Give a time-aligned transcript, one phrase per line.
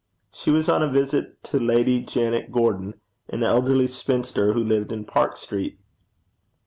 [0.31, 2.95] She was on a visit to Lady Janet Gordon,
[3.29, 5.77] an elderly spinster, who lived in Park street.